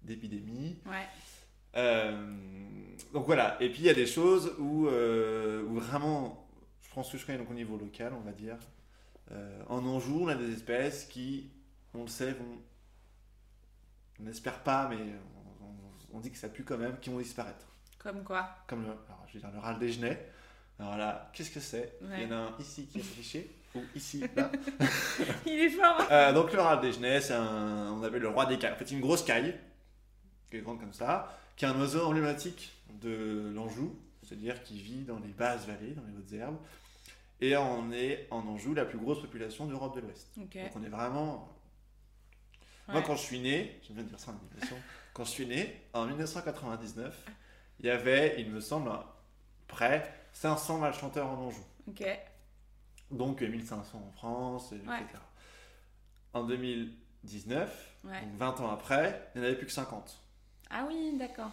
[0.03, 0.79] d'épidémies.
[0.87, 1.07] Ouais.
[1.77, 2.35] Euh,
[3.13, 6.49] donc voilà, et puis il y a des choses où, euh, où vraiment,
[6.91, 8.57] je prends ce que je connais donc au niveau local, on va dire.
[9.31, 11.49] Euh, en Anjou, on a des espèces qui,
[11.95, 12.59] on le sait, vont,
[14.19, 17.19] on n'espère pas, mais on, on- on dit que ça pue quand même, qui vont
[17.19, 17.65] disparaître.
[18.01, 18.49] Comme quoi?
[18.67, 20.29] Comme le, alors, je vais dire le râle des genêts.
[20.81, 21.97] Alors là, qu'est-ce que c'est?
[22.03, 22.23] Ouais.
[22.23, 24.51] Il y en a un ici qui est affiché, ou ici, là.
[25.47, 26.01] Il est fort.
[26.01, 28.73] hein Euh, donc le râle des genêts, c'est un, on appelle le roi des cailles.
[28.73, 29.55] En fait, c'est une grosse caille,
[30.51, 33.95] qui est grande comme ça, qui est un oiseau emblématique de l'Anjou,
[34.31, 36.57] c'est-à-dire qui vit dans les basses vallées, dans les hautes herbes.
[37.41, 40.29] Et on est en Anjou la plus grosse population d'Europe de l'Ouest.
[40.37, 41.49] Donc on est vraiment.
[42.89, 44.77] Moi, quand je suis né, j'aime bien dire ça en animation,
[45.15, 47.27] quand je suis né, en 1999,
[47.81, 48.91] il y avait, il me semble,
[49.69, 51.63] près 500 malchanteurs en Anjou.
[51.89, 52.05] Ok.
[53.11, 54.89] Donc euh, 1500 en France, etc.
[54.89, 55.05] Ouais.
[56.35, 58.21] En 2019, Ouais.
[58.23, 60.21] donc 20 ans après, il n'y en avait plus que 50.
[60.71, 61.51] Ah oui, d'accord.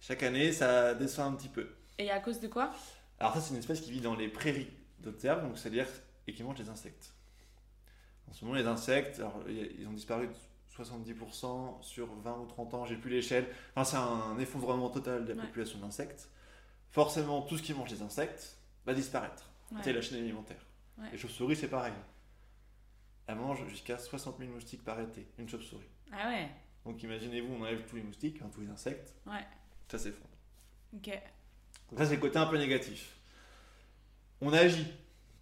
[0.00, 1.68] Chaque année, ça descend un petit peu.
[1.98, 2.72] Et à cause de quoi?
[3.18, 5.86] Alors ça, c'est une espèce qui vit dans les prairies d'autres herbes, donc c'est-à-dire
[6.26, 7.12] et qui mange les insectes.
[8.28, 10.32] En ce moment, les insectes, alors, ils ont disparu de
[10.82, 13.46] 70% sur 20 ou 30 ans, j'ai plus l'échelle.
[13.74, 15.46] Enfin, c'est un effondrement total de la Ouais.
[15.46, 16.30] population d'insectes.
[16.90, 19.50] Forcément, tout ce qui mange les insectes va disparaître.
[19.72, 19.80] Ouais.
[19.82, 20.64] C'est la chaîne alimentaire.
[20.98, 21.10] Ouais.
[21.12, 21.92] Les chauves-souris, c'est pareil.
[23.26, 25.88] Elles mangent jusqu'à 60 000 moustiques par été, une chauve-souris.
[26.12, 26.48] Ah ouais.
[26.84, 29.44] Donc imaginez-vous, on enlève tous les moustiques, hein, tous les insectes, Ouais.
[29.90, 30.28] Ça s'effondre.
[30.94, 31.06] Ok.
[31.90, 33.16] Donc ça, c'est le côté un peu négatif.
[34.40, 34.86] On agit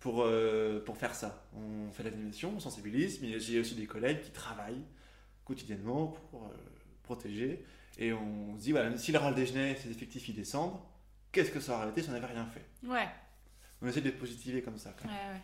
[0.01, 1.45] pour, euh, pour faire ça.
[1.55, 4.83] On fait l'animation, on sensibilise, mais j'ai aussi des collègues qui travaillent
[5.45, 6.49] quotidiennement pour euh,
[7.03, 7.65] protéger.
[7.99, 10.79] Et on se dit, voilà, si le râle des genêts, ses effectifs, ils descendent,
[11.33, 12.65] qu'est-ce que ça aurait été si on n'avait rien fait?
[12.87, 13.09] Ouais.
[13.83, 14.95] On essaie d'être positivé comme ça.
[15.01, 15.35] quand Ouais, même.
[15.35, 15.41] ouais.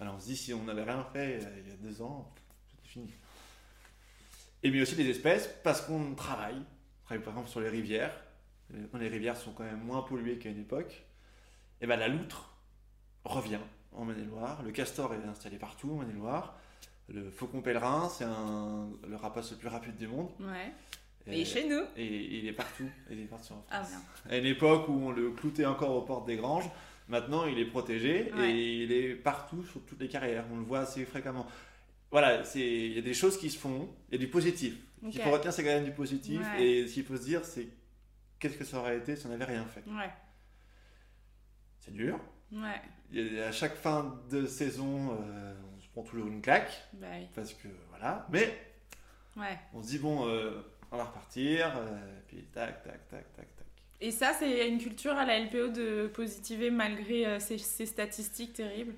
[0.00, 2.32] Alors on se dit, si on n'avait rien fait euh, il y a deux ans,
[2.70, 3.10] c'était fini.
[4.62, 6.56] Et mais aussi des espèces, parce qu'on travaille.
[6.56, 8.14] On travaille par exemple sur les rivières.
[8.74, 11.04] Euh, les rivières sont quand même moins polluées qu'à une époque,
[11.80, 12.50] et ben la loutre
[13.24, 13.58] revient
[13.92, 14.62] en Maine-et-Loire.
[14.62, 16.58] Le castor est installé partout en Maine-et-Loire.
[17.08, 20.28] Le faucon pèlerin, c'est un, le rapace le plus rapide du monde.
[20.40, 20.72] Ouais.
[21.26, 22.88] Et chez nous et il est partout.
[23.10, 24.02] Il est partout en Ah France.
[24.30, 26.68] À une époque où on le cloutait encore aux portes des granges,
[27.08, 28.50] maintenant il est protégé Ouais.
[28.50, 30.44] et il est partout sur toutes les carrières.
[30.52, 31.46] On le voit assez fréquemment.
[32.10, 34.74] Voilà, c'est- il y a des choses qui se font, il y a du positif.
[35.02, 35.12] Ce Ok.
[35.12, 36.40] qu'il faut retenir, c'est quand même du positif.
[36.56, 36.62] Ouais.
[36.66, 37.68] Et ce qu'il faut se dire, c'est
[38.38, 39.82] qu'est-ce que ça aurait été si on n'avait rien fait.
[39.90, 40.10] Ouais.
[41.80, 42.18] C'est dur.
[42.52, 42.80] Ouais.
[43.42, 47.26] A- à chaque fin de saison, euh, on se prend toujours une claque, Bah oui.
[47.34, 48.26] parce que voilà.
[48.30, 48.56] Mais
[49.36, 49.58] Ouais.
[49.74, 53.66] on se dit, bon, euh, on va repartir, euh, puis tac, tac, tac, tac, tac.
[54.00, 58.94] Et ça, c'est une culture à la LPO de positiver malgré ces, ces statistiques terribles?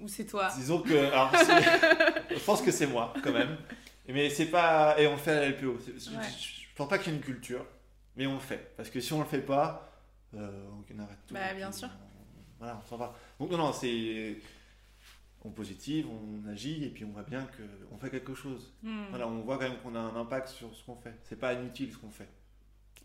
[0.00, 0.50] Ou c'est toi?
[0.56, 0.94] Disons que.
[0.94, 1.30] Alors,
[2.30, 3.56] je pense que c'est moi, quand même.
[4.08, 4.98] Mais c'est pas.
[4.98, 5.78] Et on le fait à la LPO.
[5.86, 6.24] Je- Ouais.
[6.38, 7.64] Je, je pense pas qu'il y ait une culture.
[8.16, 8.72] Mais on le fait.
[8.76, 9.92] Parce que si on le fait pas,
[10.34, 11.34] euh, on arrête tout.
[11.34, 11.88] Bah, bien sûr.
[11.88, 13.14] on- voilà, on s'en va.
[13.38, 14.36] Donc non, non, c'est...
[15.42, 17.46] On positive, on agit, et puis on voit bien
[17.90, 18.74] qu'on fait quelque chose.
[18.82, 19.04] Hmm.
[19.08, 21.14] Voilà, on voit quand même qu'on a un impact sur ce qu'on fait.
[21.22, 22.28] C'est pas inutile ce qu'on fait.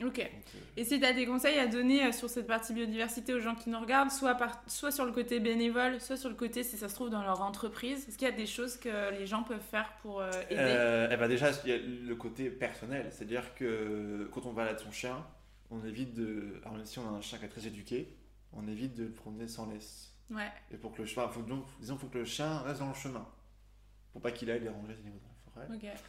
[0.01, 0.05] Ok.
[0.07, 3.33] Donc, euh, Et si tu as des conseils à donner euh, sur cette partie biodiversité
[3.33, 6.35] aux gens qui nous regardent, soit, par- soit sur le côté bénévole, soit sur le
[6.35, 9.11] côté, si ça se trouve, dans leur entreprise, est-ce qu'il y a des choses que
[9.17, 10.57] les gens peuvent faire pour euh, aider?
[10.59, 13.07] Euh, eh ben déjà, il y a le côté personnel.
[13.11, 15.25] C'est-à-dire que quand on balade son chien,
[15.71, 16.59] on évite de.
[16.63, 18.15] Alors, même si on a un chien qui est très éduqué,
[18.51, 20.11] on évite de le promener sans laisse.
[20.29, 21.27] Ouais, Et pour que le chemin.
[21.29, 23.25] Faut, donc, disons, faut que le chien reste dans le chemin.
[24.11, 25.19] Pour pas qu'il aille déranger les animaux
[25.55, 25.77] dans la forêt.
[25.77, 25.99] ok.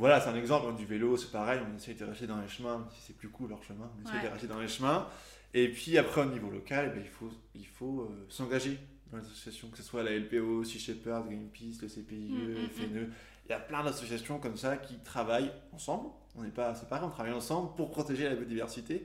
[0.00, 0.74] Voilà, c'est un exemple.
[0.76, 1.60] Du vélo, c'est pareil.
[1.70, 3.88] On essaye de rester dans les chemins, même si c'est plus cool leur chemin.
[3.98, 4.38] On essaye Ouais.
[4.42, 5.06] de dans les chemins.
[5.54, 8.78] Et puis après, au niveau local, eh ben, il faut, il faut euh, s'engager
[9.12, 12.68] dans les associations, que ce soit la LPO, Sea Shepherd, Greenpeace, le CPIE, Mm, mm,
[12.70, 13.10] FNE.
[13.46, 16.08] Il y a plein d'associations comme ça qui travaillent ensemble.
[16.36, 19.04] On n'est pas séparés, on travaille ensemble pour protéger la biodiversité.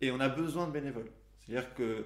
[0.00, 1.10] Et on a besoin de bénévoles.
[1.46, 2.02] C'est-à-dire que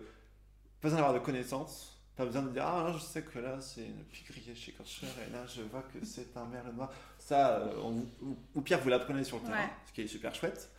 [0.80, 1.94] pas besoin d'avoir de connaissances.
[2.14, 5.06] Pas besoin de dire Ah, là, je sais que là, c'est une pigrier chez Korcher,
[5.06, 6.92] et là, je vois que c'est un merle noir.
[7.28, 9.68] Ça, euh, on- ou, ou pire, vous l'apprenez sur le terrain, Ouais.
[9.86, 10.70] ce qui est super chouette.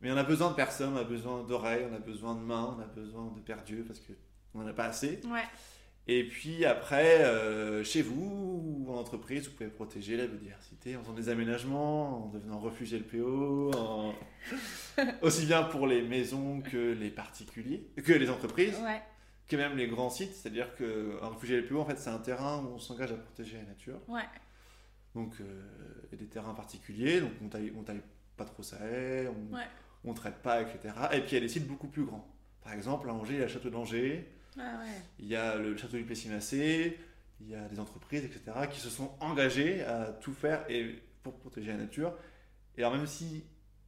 [0.00, 2.74] Mais on a besoin de personnes, on a besoin d'oreilles, on a besoin de mains,
[2.76, 5.20] on a besoin de perdus parce qu'on n'en a pas assez.
[5.26, 5.44] Ouais,
[6.08, 11.00] Et puis après, euh, chez vous ou en entreprise, vous pouvez protéger la biodiversité en
[11.02, 14.14] faisant des aménagements, en devenant refuge LPO, en-
[15.22, 19.00] aussi bien pour les maisons que les particuliers, que les entreprises, ouais,
[19.46, 20.34] que même les grands sites.
[20.34, 23.64] C'est-à-dire qu'un refuge LPO, en fait, c'est un terrain où on s'engage à protéger la
[23.64, 24.00] nature.
[24.08, 24.24] ouais.
[25.14, 25.62] Donc, euh,
[26.10, 28.00] il y a des terrains particuliers, donc on taille, on taille
[28.36, 29.62] pas trop ça on, Ouais.
[30.04, 30.92] on traite pas, etc.
[31.12, 32.28] Et puis il y a des sites beaucoup plus grands.
[32.62, 34.90] Par exemple, à Angers, il y a le château d'Angers, Ah ouais.
[35.20, 36.98] il y a le château du Plessis-Massé,
[37.40, 41.34] il y a des entreprises, etc., qui se sont engagées à tout faire et pour
[41.38, 42.12] protéger la nature.
[42.76, 43.44] Et alors, même si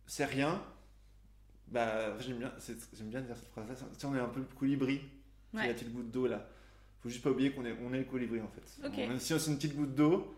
[0.06, 0.62] c'est rien,
[1.68, 2.52] bah, j'aime bien,
[2.96, 5.00] j'aime bien dire cette phrase-là, si on est un peu le colibri,
[5.52, 5.68] il y a Ouais.
[5.68, 6.46] la petite goutte d'eau là.
[7.02, 8.88] faut juste pas oublier qu'on est, on est le colibri en fait.
[9.08, 10.35] Même si c'est une petite goutte d'eau,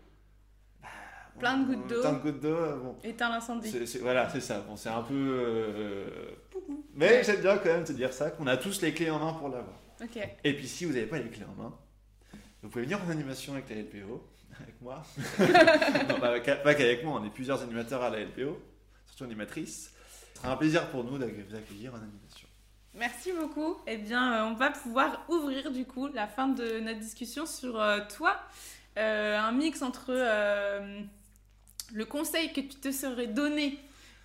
[1.39, 2.01] Plein de gouttes d'eau.
[2.01, 2.95] Plein de gouttes d'eau, euh, bon.
[3.03, 3.73] Éteins l'incendie.
[4.01, 4.59] Voilà, c'est ça.
[4.61, 5.13] Bon, c'est un peu.
[5.15, 6.05] euh,
[6.95, 9.33] Mais j'aime bien quand même te dire ça, qu'on a tous les clés en main
[9.33, 9.75] pour l'avoir.
[10.01, 10.17] Ok.
[10.43, 11.73] Et puis si vous n'avez pas les clés en main,
[12.61, 14.23] vous pouvez venir en animation avec la LPO,
[14.61, 15.01] avec moi.
[16.09, 18.59] non, pas, qu'avec moi, on est plusieurs animateurs à la LPO,
[19.07, 19.93] surtout animatrices.
[20.35, 22.47] Ce sera un plaisir pour nous d'acc- vous accueillir en animation.
[22.95, 23.77] Merci beaucoup.
[23.87, 27.79] Eh bien, euh, on va pouvoir ouvrir du coup la fin de notre discussion sur
[27.79, 28.35] euh, toi.
[28.97, 31.01] Euh, un mix entre euh,
[31.93, 33.77] le conseil que tu te serais donné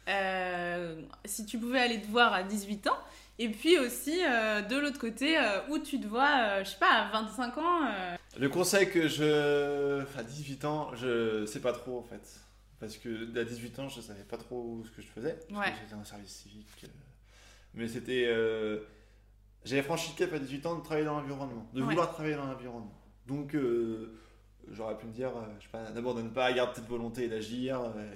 [0.08, 2.98] euh, si tu pouvais aller te voir à 18 ans,
[3.38, 6.90] et puis aussi euh, de l'autre côté euh, où tu te vois, je sais pas,
[6.92, 7.80] à 25 ans.
[8.38, 10.00] Le conseil que je.
[10.18, 12.40] À 18 ans, je sais pas trop en fait.
[12.80, 15.38] Parce que à 18 ans, je savais pas trop ce que je faisais.
[15.48, 15.72] Parce Ouais.
[15.72, 16.66] que j'étais en service civique.
[17.74, 18.28] Mais c'était.
[19.64, 21.86] J'avais franchi le cap à 18 ans de travailler dans l'environnement, de Ouais.
[21.88, 22.92] vouloir travailler dans l'environnement.
[23.26, 24.14] Donc, euh,
[24.72, 27.80] j'aurais pu me dire, euh, je sais pas, n'abandonne pas, garde cette volonté d'agir.
[27.80, 28.14] euh,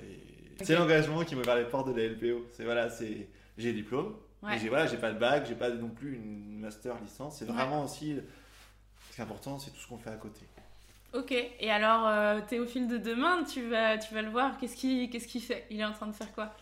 [0.63, 2.47] C'est l'engagement qui m'ouvre les portes de la LPO.
[2.53, 3.29] C'est voilà, c'est.
[3.57, 4.51] J'ai le diplôme, Ouais.
[4.53, 7.37] mais j'ai voilà, j'ai pas de bac, j'ai pas non plus une master licence.
[7.39, 7.53] C'est Ouais.
[7.53, 8.17] vraiment aussi.
[9.11, 10.41] Ce qui est important, c'est tout ce qu'on fait à côté.
[11.15, 15.43] Ok, et alors euh, Théophile de demain, tu vas, tu vas le voir, qu'est-ce qu'il
[15.43, 15.67] fait?
[15.71, 16.55] Il est en train de faire quoi?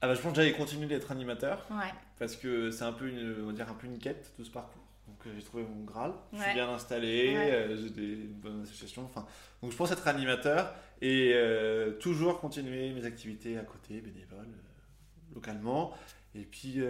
[0.00, 3.06] Ah bah, je pense que j'allais continuer d'être animateur Ouais, parce que c'est un peu
[3.08, 4.82] une, on va dire un peu une quête tout ce parcours.
[5.26, 7.50] Euh, j'ai trouvé mon graal, je suis bien installé, Ouais.
[7.52, 9.04] euh, j'ai des une bonne association.
[9.04, 9.26] Enfin,
[9.62, 15.34] donc je pense être animateur et euh, toujours continuer mes activités à côté, bénévoles, euh,
[15.34, 15.92] localement.
[16.34, 16.82] Et puis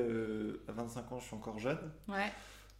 [0.68, 1.78] à 25 ans, je suis encore jeune.
[2.08, 2.32] ouais,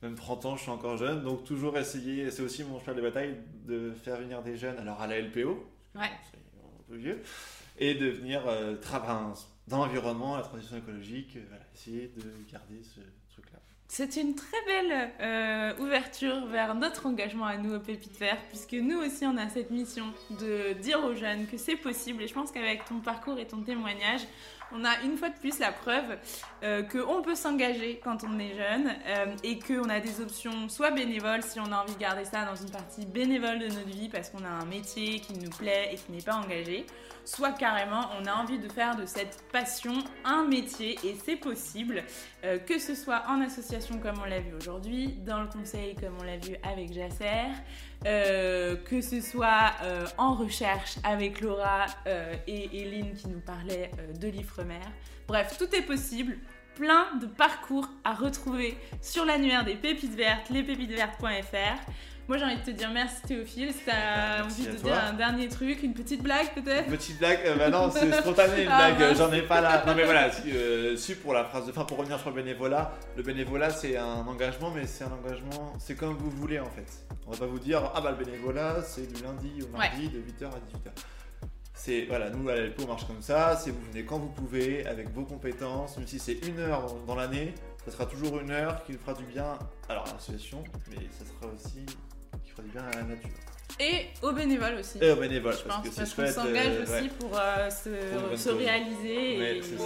[0.03, 1.23] Même 30 ans, je suis encore jeune.
[1.23, 3.37] Donc toujours essayer, c'est aussi mon cheval de bataille,
[3.67, 6.11] de faire venir des jeunes, alors à la LPO, ouais.
[6.31, 7.21] c'est un peu vieux,
[7.79, 8.43] et de venir
[8.81, 9.35] travailler
[9.69, 13.01] dans l'environnement, la transition écologique, voilà, essayer de garder ce.
[13.87, 18.73] C'est une très belle euh, ouverture vers notre engagement à nous au Pépite Vert, puisque
[18.73, 22.23] nous aussi on a cette mission de dire aux jeunes que c'est possible.
[22.23, 24.23] Et je pense qu'avec ton parcours et ton témoignage,
[24.75, 26.19] on a une fois de plus la preuve
[26.63, 30.91] euh, qu'on peut s'engager quand on est jeune euh, et qu'on a des options soit
[30.91, 34.09] bénévoles si on a envie de garder ça dans une partie bénévole de notre vie
[34.09, 36.87] parce qu'on a un métier qui nous plaît et qui n'est pas engagé,
[37.25, 42.03] soit carrément on a envie de faire de cette passion un métier et c'est possible.
[42.45, 46.15] Euh, que ce soit en association comme on l'a vu aujourd'hui, dans le conseil comme
[46.21, 47.49] on l'a vu avec Jasser,
[48.07, 53.91] euh, que ce soit euh, en recherche avec Laura euh, et Eline qui nous parlaient
[53.99, 54.81] euh, de l'Ifremer.
[55.27, 56.37] Bref, tout est possible.
[56.75, 61.91] Plein de parcours à retrouver sur l'annuaire des pépites vertes, lespépitesvertes.fr.
[62.27, 63.71] Moi, j'ai envie de te dire merci Théophile.
[63.73, 64.79] Si t'as envie de toi.
[64.93, 66.89] dire un dernier truc, une petite blague peut-être?
[66.89, 69.19] Petite blague, euh, bah non, c'est spontané une Ah, blague, mince.
[69.19, 69.85] j'en ai pas là.
[69.87, 72.37] Non mais voilà, si, euh, su pour la phrase de fin, pour revenir sur le
[72.37, 76.71] bénévolat, le bénévolat c'est un engagement, mais c'est un engagement, c'est comme vous voulez en
[76.71, 76.87] fait.
[77.27, 80.19] On va pas vous dire, ah bah le bénévolat c'est du lundi au mardi de
[80.19, 80.93] 8h à 18h.
[81.75, 84.87] C'est, voilà, nous à l'LP on marche comme ça, c'est vous venez quand vous pouvez,
[84.87, 88.83] avec vos compétences, même si c'est une heure dans l'année, ça sera toujours une heure
[88.85, 89.59] qui fera du bien,
[89.91, 91.85] alors à l'association, mais ça sera aussi
[92.43, 93.31] qui du bien à la nature.
[93.81, 94.99] Et aux bénévoles aussi.
[95.01, 96.35] Et aux bénévoles, je parce pense, que c'est parce qu'on chouette.
[96.35, 97.11] s'engage euh, aussi ouais.
[97.19, 99.39] pour euh, se, Pour réaliser.
[99.39, 99.85] Ouais, et- c'est ça.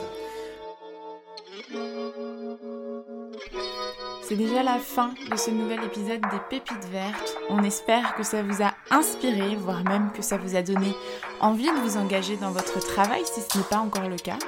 [4.22, 7.36] C'est déjà la fin de ce nouvel épisode des Pépites Vertes.
[7.48, 10.94] On espère que ça vous a inspiré, voire même que ça vous a donné
[11.40, 14.38] envie de vous engager dans votre travail si ce n'est pas encore le cas.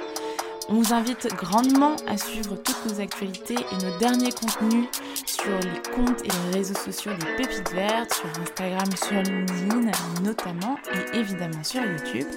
[0.71, 4.85] On vous invite grandement à suivre toutes nos actualités et nos derniers contenus
[5.25, 9.91] sur les comptes et les réseaux sociaux des Pépites Vertes, sur Instagram, sur LinkedIn
[10.23, 12.27] notamment, et évidemment sur YouTube.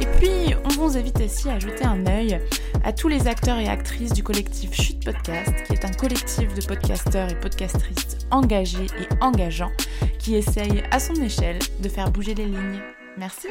[0.00, 2.40] Et puis, on vous invite aussi à jeter un œil
[2.84, 6.64] à tous les acteurs et actrices du collectif Chute Podcast, qui est un collectif de
[6.64, 9.72] podcasteurs et podcastrices engagés et engageants,
[10.18, 12.80] qui essaye à son échelle de faire bouger les lignes.
[13.18, 13.48] Merci